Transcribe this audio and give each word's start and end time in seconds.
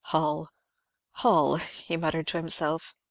"Hull, 0.05 0.49
Hull!" 1.17 1.57
he 1.57 1.95
muttered 1.95 2.25
to 2.25 2.37
himself. 2.37 2.95